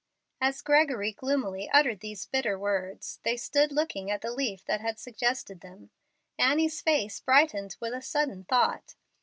As 0.41 0.63
Gregory 0.63 1.11
gloomily 1.11 1.69
uttered 1.69 1.99
these 1.99 2.25
bitter 2.25 2.57
words, 2.57 3.19
they 3.21 3.37
stood 3.37 3.71
looking 3.71 4.09
at 4.09 4.21
the 4.21 4.31
leaf 4.31 4.65
that 4.65 4.81
had 4.81 4.97
suggested 4.97 5.61
them. 5.61 5.91
Annie's 6.39 6.81
face 6.81 7.19
brightened 7.19 7.75
with 7.79 7.93
a 7.93 8.01
sudden 8.01 8.43
thought. 8.45 8.95